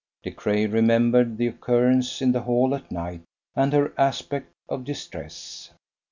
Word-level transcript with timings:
De 0.23 0.31
Craye 0.31 0.65
remembered 0.65 1.37
the 1.37 1.45
occurrence 1.45 2.23
in 2.23 2.31
the 2.31 2.41
Hall 2.41 2.73
at 2.73 2.89
night, 2.91 3.21
and 3.55 3.71
her 3.71 3.93
aspect 3.99 4.51
of 4.67 4.83
distress. 4.83 5.69